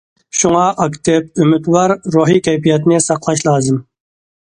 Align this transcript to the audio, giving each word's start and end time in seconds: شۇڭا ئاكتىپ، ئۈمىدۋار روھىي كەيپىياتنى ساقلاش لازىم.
شۇڭا 0.37 0.63
ئاكتىپ، 0.85 1.43
ئۈمىدۋار 1.45 1.95
روھىي 2.17 2.43
كەيپىياتنى 2.51 3.01
ساقلاش 3.11 3.49
لازىم. 3.53 3.83